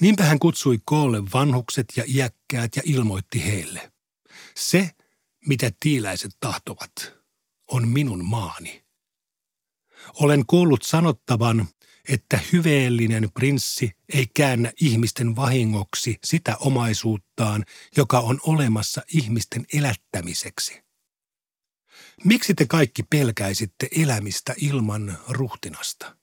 Niinpä 0.00 0.24
hän 0.24 0.38
kutsui 0.38 0.78
koolle 0.84 1.22
vanhukset 1.34 1.86
ja 1.96 2.04
iäkkäät 2.06 2.76
ja 2.76 2.82
ilmoitti 2.84 3.44
heille. 3.46 3.93
Se, 4.56 4.90
mitä 5.46 5.70
tiiläiset 5.80 6.30
tahtovat, 6.40 7.12
on 7.66 7.88
minun 7.88 8.24
maani. 8.24 8.84
Olen 10.14 10.46
kuullut 10.46 10.82
sanottavan, 10.82 11.68
että 12.08 12.40
hyveellinen 12.52 13.32
prinssi 13.34 13.90
ei 14.14 14.26
käännä 14.34 14.72
ihmisten 14.80 15.36
vahingoksi 15.36 16.18
sitä 16.24 16.56
omaisuuttaan, 16.56 17.64
joka 17.96 18.20
on 18.20 18.40
olemassa 18.42 19.02
ihmisten 19.14 19.66
elättämiseksi. 19.72 20.84
Miksi 22.24 22.54
te 22.54 22.66
kaikki 22.66 23.02
pelkäisitte 23.02 23.88
elämistä 23.96 24.54
ilman 24.56 25.18
ruhtinasta? 25.28 26.16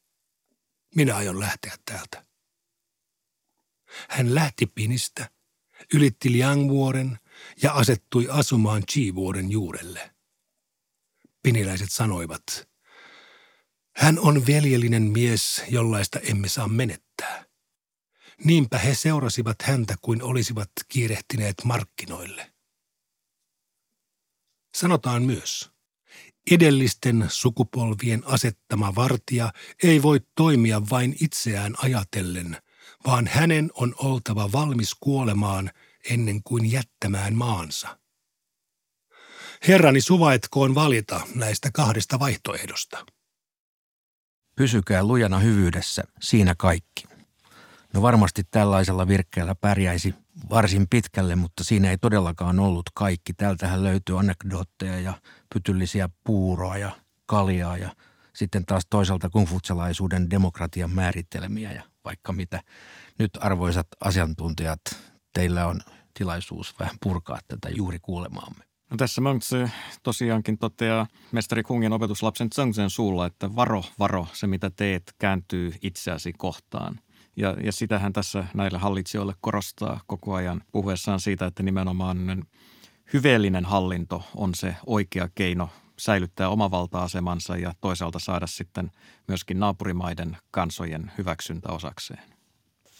Minä 0.95 1.15
aion 1.15 1.39
lähteä 1.39 1.77
täältä. 1.85 2.25
Hän 4.09 4.35
lähti 4.35 4.65
Pinistä, 4.65 5.29
ylitti 5.93 6.31
Liangvuoren 6.31 7.19
ja 7.61 7.71
asettui 7.71 8.27
asumaan 8.29 8.83
Chi-vuoren 8.91 9.51
juurelle. 9.51 10.11
Piniläiset 11.43 11.91
sanoivat– 11.91 12.43
hän 13.95 14.19
on 14.19 14.47
veljellinen 14.47 15.03
mies, 15.03 15.63
jollaista 15.69 16.19
emme 16.19 16.47
saa 16.47 16.67
menettää. 16.67 17.45
Niinpä 18.43 18.77
he 18.77 18.95
seurasivat 18.95 19.61
häntä 19.61 19.95
kuin 20.01 20.23
olisivat 20.23 20.71
kiirehtineet 20.87 21.55
markkinoille. 21.63 22.51
Sanotaan 24.75 25.23
myös, 25.23 25.71
edellisten 26.51 27.25
sukupolvien 27.29 28.23
asettama 28.25 28.95
vartija 28.95 29.53
ei 29.83 30.01
voi 30.01 30.19
toimia 30.35 30.81
vain 30.89 31.15
itseään 31.21 31.73
ajatellen, 31.77 32.57
vaan 33.05 33.27
hänen 33.27 33.71
on 33.73 33.95
oltava 33.97 34.51
valmis 34.51 34.95
kuolemaan 34.99 35.71
ennen 36.09 36.43
kuin 36.43 36.71
jättämään 36.71 37.35
maansa. 37.35 37.97
Herrani 39.67 40.01
suvaitkoon 40.01 40.75
valita 40.75 41.21
näistä 41.35 41.69
kahdesta 41.73 42.19
vaihtoehdosta. 42.19 43.05
Pysykää 44.55 45.03
lujana 45.03 45.39
hyvyydessä, 45.39 46.03
siinä 46.21 46.55
kaikki. 46.57 47.03
No 47.93 48.01
varmasti 48.01 48.43
tällaisella 48.51 49.07
virkkeellä 49.07 49.55
pärjäisi 49.55 50.15
varsin 50.49 50.87
pitkälle, 50.89 51.35
mutta 51.35 51.63
siinä 51.63 51.89
ei 51.89 51.97
todellakaan 51.97 52.59
ollut 52.59 52.89
kaikki. 52.93 53.33
Täältähän 53.33 53.83
löytyy 53.83 54.19
anekdootteja 54.19 54.99
ja 54.99 55.13
pytyllisiä 55.53 56.09
puuroa 56.23 56.77
ja 56.77 56.91
kaljaa 57.25 57.77
ja 57.77 57.95
sitten 58.33 58.65
taas 58.65 58.83
toisaalta 58.89 59.29
kungfutsalaisuuden 59.29 60.29
demokratian 60.29 60.91
määrittelemiä 60.91 61.71
ja 61.71 61.83
vaikka 62.05 62.33
mitä. 62.33 62.61
Nyt 63.19 63.31
arvoisat 63.39 63.87
asiantuntijat, 63.99 64.81
teillä 65.33 65.67
on 65.67 65.81
tilaisuus 66.13 66.79
vähän 66.79 66.95
purkaa 67.03 67.39
tätä 67.47 67.69
juuri 67.69 67.99
kuulemaamme. 68.01 68.63
No 68.91 68.97
tässä 68.97 69.21
Mönkse 69.21 69.71
tosiaankin 70.03 70.57
toteaa 70.57 71.07
mestari 71.31 71.63
Kungin 71.63 71.93
opetuslapsen 71.93 72.49
Zhengzhen 72.49 72.89
suulla, 72.89 73.25
että 73.25 73.55
varo, 73.55 73.83
varo, 73.99 74.27
se 74.33 74.47
mitä 74.47 74.69
teet 74.69 75.15
kääntyy 75.19 75.73
itseäsi 75.81 76.33
kohtaan. 76.33 76.99
Ja, 77.35 77.57
ja 77.63 77.71
sitähän 77.71 78.13
tässä 78.13 78.43
näille 78.53 78.77
hallitsijoille 78.77 79.33
korostaa 79.41 80.01
koko 80.07 80.33
ajan 80.33 80.61
puhuessaan 80.71 81.19
siitä, 81.19 81.45
että 81.45 81.63
nimenomaan 81.63 82.45
hyveellinen 83.13 83.65
hallinto 83.65 84.23
on 84.35 84.55
se 84.55 84.75
oikea 84.85 85.29
keino 85.35 85.69
säilyttää 85.99 86.49
omavalta-asemansa 86.49 87.57
ja 87.57 87.73
toisaalta 87.81 88.19
saada 88.19 88.47
sitten 88.47 88.91
myöskin 89.27 89.59
naapurimaiden 89.59 90.37
kansojen 90.51 91.11
hyväksyntä 91.17 91.69
osakseen. 91.69 92.30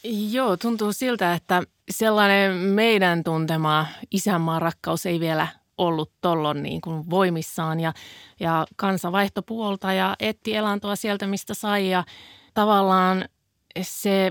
Joo, 0.04 0.56
tuntuu 0.56 0.92
siltä, 0.92 1.34
että 1.34 1.62
sellainen 1.90 2.56
meidän 2.56 3.24
tuntema 3.24 3.86
isänmaan 4.10 4.62
rakkaus 4.62 5.06
ei 5.06 5.20
vielä 5.20 5.48
ollut 5.78 6.12
tollon 6.20 6.62
niin 6.62 6.80
kuin 6.80 7.10
voimissaan. 7.10 7.80
Ja, 7.80 7.92
ja 8.40 8.66
kansa 8.76 9.12
vaihtoi 9.12 9.42
puolta 9.46 9.92
ja 9.92 10.16
etti 10.20 10.54
elantoa 10.54 10.96
sieltä, 10.96 11.26
mistä 11.26 11.54
sai. 11.54 11.90
Ja 11.90 12.04
tavallaan 12.54 13.24
se 13.82 14.30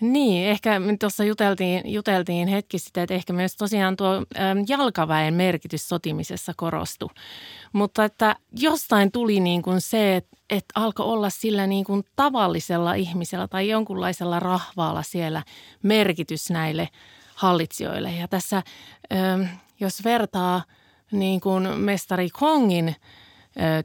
Niin, 0.00 0.48
ehkä 0.48 0.80
tuossa 1.00 1.24
juteltiin, 1.24 1.92
juteltiin 1.92 2.48
hetki 2.48 2.78
sitten, 2.78 3.02
että 3.02 3.14
ehkä 3.14 3.32
myös 3.32 3.56
tosiaan 3.56 3.96
tuo 3.96 4.26
jalkaväen 4.68 5.34
merkitys 5.34 5.88
sotimisessa 5.88 6.52
korostui. 6.56 7.08
Mutta 7.72 8.04
että 8.04 8.36
jostain 8.52 9.12
tuli 9.12 9.40
niin 9.40 9.62
kuin 9.62 9.80
se, 9.80 10.16
että, 10.16 10.36
että 10.50 10.80
alkoi 10.80 11.06
olla 11.06 11.30
sillä 11.30 11.66
niin 11.66 11.84
kuin 11.84 12.04
tavallisella 12.16 12.94
ihmisellä 12.94 13.48
tai 13.48 13.68
jonkunlaisella 13.68 14.40
rahvaalla 14.40 15.02
siellä 15.02 15.42
merkitys 15.82 16.50
näille 16.50 16.88
hallitsijoille. 17.34 18.12
Ja 18.12 18.28
tässä, 18.28 18.62
jos 19.80 20.04
vertaa 20.04 20.62
niin 21.12 21.40
kuin 21.40 21.68
mestari 21.78 22.30
Kongin– 22.30 22.94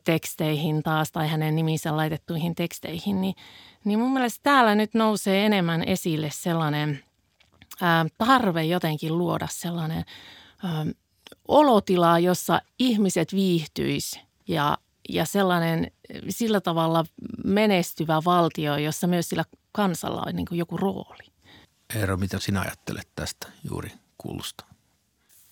teksteihin 0.04 0.84
taas 0.84 1.12
tai 1.12 1.28
hänen 1.28 1.56
niminsä 1.56 1.98
laitettuihin 1.98 2.56
teksteihin, 2.56 3.22
niin, 3.22 3.36
niin 3.84 4.00
mun 4.00 4.14
mielestä 4.14 4.40
täällä 4.44 4.76
nyt 4.76 4.94
nousee 4.94 5.46
enemmän 5.46 5.84
esille 5.84 6.30
sellainen 6.34 7.04
ää, 7.82 8.06
tarve 8.18 8.64
jotenkin 8.64 9.18
luoda 9.18 9.48
sellainen 9.52 10.06
ää, 10.64 10.86
olotila, 11.48 12.20
jossa 12.20 12.62
ihmiset 12.80 13.34
viihtyis 13.34 14.20
ja, 14.48 14.78
ja 15.10 15.26
sellainen 15.26 15.92
sillä 16.30 16.62
tavalla 16.62 17.06
menestyvä 17.46 18.22
valtio, 18.26 18.78
jossa 18.78 19.08
myös 19.08 19.30
sillä 19.30 19.46
kansalla 19.72 20.24
on 20.28 20.36
niin 20.36 20.46
kuin 20.46 20.58
joku 20.58 20.78
rooli. 20.78 21.32
Eero, 21.96 22.18
mitä 22.18 22.40
sinä 22.40 22.62
ajattelet 22.62 23.08
tästä 23.16 23.48
juuri 23.70 23.92
kuulusta? 24.18 24.66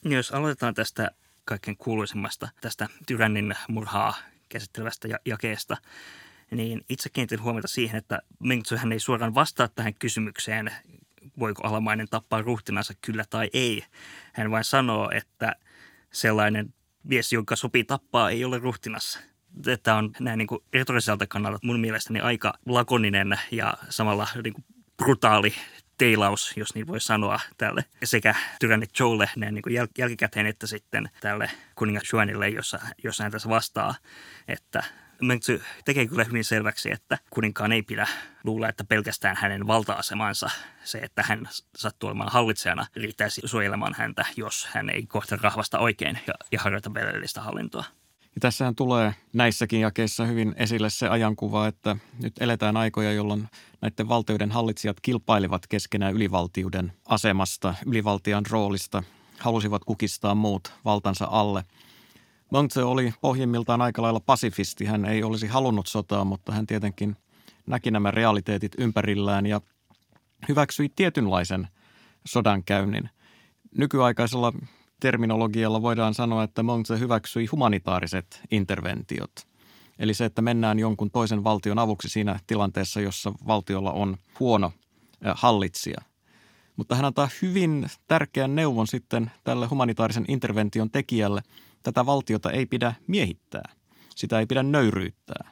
Jos 0.06 0.32
aloitetaan 0.32 0.74
tästä 0.74 1.12
kaikkein 1.50 1.78
kuuluisimmasta 1.78 2.50
tästä 2.62 2.88
Tyrannin 3.08 3.56
murhaa 3.68 4.14
käsittelevästä 4.50 5.08
jakeesta, 5.26 5.78
niin 6.52 6.86
itse 6.90 7.10
kiinnitin 7.10 7.42
huomiota 7.42 7.68
siihen, 7.68 7.98
että 7.98 8.22
Mengtsu 8.40 8.78
hän 8.78 8.92
ei 8.92 9.00
suoraan 9.00 9.36
vastaa 9.36 9.68
tähän 9.68 9.94
kysymykseen, 9.94 10.72
voiko 11.40 11.68
alamainen 11.68 12.08
tappaa 12.10 12.42
ruhtinansa 12.42 12.94
kyllä 13.02 13.26
tai 13.30 13.50
ei. 13.54 13.84
Hän 14.34 14.52
vain 14.52 14.64
sanoo, 14.64 15.12
että 15.14 15.56
sellainen 16.12 16.74
mies, 17.04 17.34
jonka 17.34 17.56
sopii 17.56 17.84
tappaa, 17.84 18.30
ei 18.30 18.46
ole 18.46 18.58
ruhtinassa. 18.58 19.20
Tämä 19.84 19.98
on 19.98 20.12
näin 20.20 20.38
niin 20.38 20.48
kuin 20.48 20.64
retoriselta 20.74 21.28
kannalta 21.28 21.60
mun 21.64 21.80
mielestäni 21.80 22.20
aika 22.20 22.54
lakoninen 22.66 23.40
ja 23.52 23.74
samalla 23.90 24.28
niin 24.44 24.54
kuin 24.54 24.66
brutaali 24.98 25.54
teilaus, 26.00 26.54
jos 26.56 26.76
niin 26.76 26.88
voi 26.88 27.02
sanoa, 27.02 27.40
tälle 27.58 27.86
sekä 28.04 28.36
tyranni 28.60 28.88
Joelle 29.00 29.30
näin 29.36 29.54
niin 29.54 29.64
kuin 29.64 29.76
jäl- 29.76 29.92
jälkikäteen, 29.98 30.46
että 30.46 30.68
sitten 30.68 31.10
tälle 31.22 31.52
kuningas 31.76 32.04
Xuanille, 32.04 32.50
jossa, 32.50 32.80
jossa 33.04 33.24
hän 33.24 33.32
tässä 33.32 33.50
vastaa, 33.50 33.96
että 34.48 34.84
Mengtsy 35.22 35.62
tekee 35.86 36.08
kyllä 36.08 36.24
hyvin 36.24 36.44
selväksi, 36.46 36.92
että 36.92 37.18
kuninkaan 37.30 37.72
ei 37.72 37.82
pidä 37.82 38.08
luulla, 38.44 38.70
että 38.70 38.84
pelkästään 38.84 39.36
hänen 39.36 39.68
valta-asemansa, 39.68 40.50
se, 40.84 40.98
että 40.98 41.24
hän 41.24 41.50
sattuu 41.78 42.08
olemaan 42.08 42.32
hallitsijana, 42.32 42.86
riittäisi 42.96 43.42
suojelemaan 43.46 43.96
häntä, 43.98 44.26
jos 44.36 44.70
hän 44.72 44.90
ei 44.90 45.06
kohta 45.08 45.38
rahvasta 45.42 45.80
oikein 45.80 46.20
ja, 46.28 46.34
ja 46.52 46.60
harjoita 46.60 46.94
velellistä 46.94 47.42
hallintoa. 47.42 47.84
Ja 48.40 48.42
tässähän 48.42 48.76
tulee 48.76 49.16
näissäkin 49.34 49.82
jakeissa 49.82 50.26
hyvin 50.26 50.56
esille 50.58 50.90
se 50.90 51.08
ajankuva, 51.08 51.68
että 51.68 51.96
nyt 52.22 52.34
eletään 52.40 52.78
aikoja, 52.78 53.14
jolloin 53.14 53.48
näiden 53.82 54.10
valtioiden 54.10 54.52
hallitsijat 54.52 55.00
kilpailivat 55.02 55.68
keskenään 55.68 56.14
ylivaltiuden 56.14 56.94
asemasta, 57.06 57.76
ylivaltian 57.86 58.46
roolista, 58.50 59.04
halusivat 59.40 59.84
kukistaa 59.84 60.36
muut 60.36 60.74
valtansa 60.86 61.28
alle. 61.32 61.64
Mengtse 62.52 62.84
oli 62.84 63.14
pohjimmiltaan 63.22 63.82
aika 63.82 64.02
lailla 64.02 64.20
pasifisti. 64.20 64.86
Hän 64.86 65.06
ei 65.06 65.24
olisi 65.24 65.48
halunnut 65.48 65.88
sotaa, 65.88 66.26
mutta 66.26 66.52
hän 66.52 66.68
tietenkin 66.68 67.16
näki 67.68 67.92
nämä 67.92 68.12
realiteetit 68.12 68.72
ympärillään 68.78 69.46
ja 69.46 69.62
hyväksyi 70.50 70.90
tietynlaisen 70.96 71.68
sodankäynnin. 72.28 73.10
Nykyaikaisella 73.78 74.54
terminologialla 75.00 75.82
voidaan 75.82 76.14
sanoa, 76.14 76.44
että 76.44 76.64
Mengtse 76.64 77.00
hyväksyi 77.00 77.46
humanitaariset 77.46 78.42
interventiot. 78.52 79.32
Eli 80.00 80.14
se, 80.14 80.26
että 80.26 80.42
mennään 80.42 80.80
jonkun 80.80 81.12
toisen 81.12 81.44
valtion 81.44 81.80
avuksi 81.80 82.10
siinä 82.10 82.40
tilanteessa, 82.48 83.02
jossa 83.02 83.34
valtiolla 83.48 83.92
on 83.92 84.18
huono 84.40 84.72
hallitsija. 85.36 86.02
Mutta 86.76 86.96
hän 86.96 87.06
antaa 87.06 87.30
hyvin 87.42 87.88
tärkeän 88.08 88.56
neuvon 88.56 88.88
sitten 88.88 89.32
tälle 89.44 89.68
humanitaarisen 89.68 90.26
intervention 90.28 90.92
tekijälle. 90.92 91.42
Tätä 91.84 92.06
valtiota 92.06 92.52
ei 92.52 92.66
pidä 92.66 92.94
miehittää. 93.08 93.74
Sitä 94.16 94.40
ei 94.40 94.46
pidä 94.46 94.64
nöyryyttää. 94.64 95.52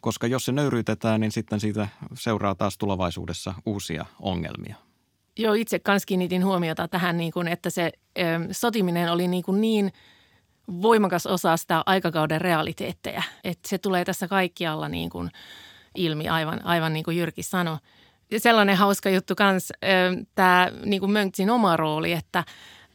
Koska 0.00 0.26
jos 0.26 0.44
se 0.44 0.52
nöyryytetään, 0.52 1.20
niin 1.20 1.32
sitten 1.32 1.60
siitä 1.60 1.88
seuraa 2.14 2.54
taas 2.54 2.78
tulevaisuudessa 2.78 3.54
uusia 3.66 4.06
ongelmia. 4.20 4.87
Joo, 5.38 5.54
itse 5.54 5.78
kanssa 5.78 6.06
kiinnitin 6.06 6.44
huomiota 6.44 6.88
tähän, 6.88 7.16
niin 7.16 7.32
kuin, 7.32 7.48
että 7.48 7.70
se 7.70 7.92
ö, 8.18 8.22
sotiminen 8.50 9.12
oli 9.12 9.28
niin, 9.28 9.42
kuin 9.42 9.60
niin 9.60 9.92
voimakas 10.82 11.26
osa 11.26 11.56
sitä 11.56 11.82
aikakauden 11.86 12.40
realiteetteja. 12.40 13.22
Että 13.44 13.68
se 13.68 13.78
tulee 13.78 14.04
tässä 14.04 14.28
kaikkialla 14.28 14.88
niin 14.88 15.10
kuin 15.10 15.30
ilmi, 15.94 16.28
aivan, 16.28 16.64
aivan 16.66 16.92
niin 16.92 17.04
kuin 17.04 17.16
Jyrki 17.16 17.42
sanoi. 17.42 17.76
Sellainen 18.38 18.76
hauska 18.76 19.10
juttu 19.10 19.34
myös 19.40 19.72
tämä 20.34 20.70
niin 20.84 21.00
kuin 21.00 21.12
Möntsin 21.12 21.50
oma 21.50 21.76
rooli, 21.76 22.12
että 22.12 22.44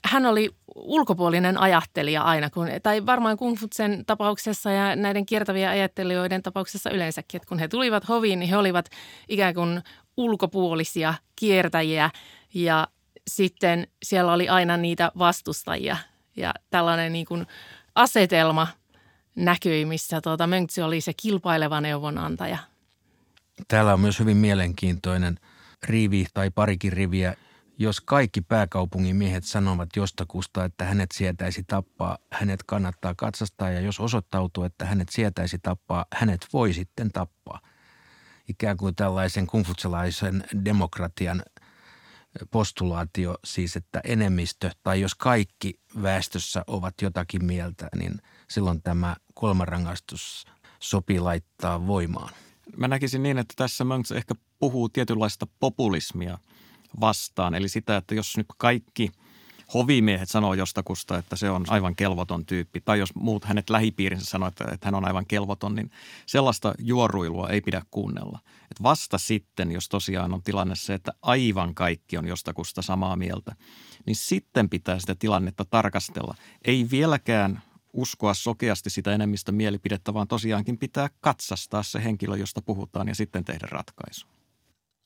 hän 0.06 0.26
oli 0.26 0.50
ulkopuolinen 0.76 1.58
ajattelija 1.58 2.22
aina, 2.22 2.50
kun, 2.50 2.68
tai 2.84 3.06
varmaan 3.06 3.38
Kung 3.38 3.58
Futsen 3.58 4.04
tapauksessa 4.06 4.72
ja 4.72 4.96
näiden 4.96 5.26
kiertävien 5.26 5.70
ajattelijoiden 5.70 6.44
tapauksessa 6.44 6.90
yleensäkin, 6.90 7.38
että 7.38 7.50
kun 7.50 7.60
he 7.60 7.68
tulivat 7.68 8.10
hoviin, 8.10 8.40
niin 8.40 8.50
he 8.50 8.58
olivat 8.58 8.90
ikään 9.30 9.54
kuin 9.54 9.82
ulkopuolisia 10.18 11.14
kiertäjiä 11.36 12.10
ja 12.54 12.88
sitten 13.28 13.88
siellä 14.04 14.34
oli 14.34 14.50
aina 14.50 14.78
niitä 14.78 15.12
vastustajia 15.18 15.98
ja 16.38 16.54
tällainen 16.70 17.14
niin 17.14 17.26
kuin 17.26 17.48
asetelma 17.96 18.68
näkyi, 19.36 19.86
missä 19.86 20.22
tuota 20.22 20.48
Mönksy 20.48 20.82
oli 20.82 21.02
se 21.02 21.14
kilpaileva 21.14 21.82
neuvonantaja. 21.82 22.58
Täällä 23.68 23.94
on 23.94 24.00
myös 24.00 24.20
hyvin 24.20 24.38
mielenkiintoinen 24.38 25.40
rivi 25.84 26.26
tai 26.34 26.52
parikin 26.52 26.94
riviä. 26.94 27.36
Jos 27.78 28.02
kaikki 28.02 28.42
pääkaupungin 28.42 29.16
miehet 29.16 29.44
sanovat 29.44 29.90
jostakusta, 29.96 30.66
että 30.66 30.86
hänet 30.86 31.12
sietäisi 31.12 31.64
tappaa, 31.68 32.18
hänet 32.32 32.64
kannattaa 32.64 33.14
katsastaa 33.18 33.70
ja 33.70 33.80
jos 33.80 34.00
osoittautuu, 34.00 34.64
että 34.64 34.86
hänet 34.86 35.10
sietäisi 35.10 35.60
tappaa, 35.60 36.06
hänet 36.14 36.48
voi 36.54 36.74
sitten 36.74 37.12
tappaa– 37.12 37.60
ikään 38.50 38.78
kuin 38.78 38.96
tällaisen 38.96 39.48
kungfutselaisen 39.48 40.44
demokratian 40.66 41.44
postulaatio, 42.52 43.38
siis 43.46 43.76
että 43.76 44.02
enemmistö 44.04 44.72
tai 44.84 45.02
jos 45.02 45.16
kaikki 45.16 45.80
väestössä 46.02 46.64
ovat 46.68 46.94
jotakin 47.02 47.46
mieltä, 47.46 47.90
niin 47.96 48.22
silloin 48.50 48.82
tämä 48.82 49.16
kolmarangaistus 49.34 50.46
sopii 50.80 51.20
laittaa 51.20 51.88
voimaan. 51.88 52.34
Mä 52.78 52.88
näkisin 52.88 53.24
niin, 53.24 53.38
että 53.38 53.54
tässä 53.58 53.84
Mönks 53.84 54.12
ehkä 54.12 54.36
puhuu 54.60 54.90
tietynlaista 54.90 55.48
populismia 55.60 56.38
vastaan. 57.00 57.56
Eli 57.56 57.70
sitä, 57.70 57.98
että 57.98 58.16
jos 58.16 58.38
nyt 58.38 58.48
kaikki– 58.58 59.12
hovimiehet 59.74 60.30
sanoo 60.30 60.54
jostakusta, 60.54 61.18
että 61.18 61.36
se 61.36 61.50
on 61.50 61.66
aivan 61.68 61.96
kelvoton 61.96 62.46
tyyppi, 62.46 62.82
tai 62.82 63.00
jos 63.00 63.16
muut 63.16 63.46
hänet 63.46 63.70
lähipiirinsä 63.70 64.26
sanoo, 64.26 64.48
että, 64.48 64.66
että 64.72 64.88
hän 64.88 64.96
on 64.96 65.06
aivan 65.06 65.26
kelvoton, 65.26 65.76
niin 65.76 65.92
sellaista 66.26 66.74
juoruilua 66.80 67.50
ei 67.50 67.62
pidä 67.62 67.82
kuunnella. 67.92 68.40
Et 68.72 68.84
vasta 68.84 69.18
sitten, 69.18 69.72
jos 69.72 69.90
tosiaan 69.90 70.34
on 70.34 70.44
tilanne 70.44 70.76
se, 70.76 70.94
että 70.94 71.14
aivan 71.22 71.76
kaikki 71.76 72.18
on 72.18 72.28
jostakusta 72.28 72.82
samaa 72.82 73.16
mieltä, 73.16 73.56
niin 74.06 74.16
sitten 74.16 74.70
pitää 74.70 75.00
sitä 75.00 75.16
tilannetta 75.16 75.66
tarkastella. 75.66 76.36
Ei 76.66 76.88
vieläkään 76.92 77.62
uskoa 77.94 78.34
sokeasti 78.34 78.90
sitä 78.90 79.14
enemmistä 79.14 79.52
mielipidettä, 79.52 80.14
vaan 80.14 80.28
tosiaankin 80.28 80.78
pitää 80.78 81.10
katsastaa 81.22 81.84
se 81.84 82.04
henkilö, 82.04 82.38
josta 82.38 82.62
puhutaan 82.62 83.08
ja 83.08 83.16
sitten 83.16 83.46
tehdä 83.46 83.68
ratkaisu. 83.72 84.28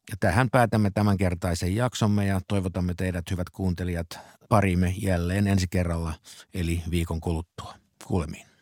Ja 0.10 0.18
tähän 0.20 0.50
päätämme 0.50 0.92
tämänkertaisen 0.94 1.76
jaksomme 1.76 2.26
ja 2.26 2.42
toivotamme 2.48 2.94
teidät 2.94 3.32
hyvät 3.32 3.50
kuuntelijat 3.50 4.20
parimme 4.50 4.94
jälleen 4.98 5.48
ensi 5.48 5.68
kerralla, 5.68 6.14
eli 6.54 6.84
viikon 6.92 7.22
kuluttua. 7.22 7.74
Kuulemiin. 8.06 8.57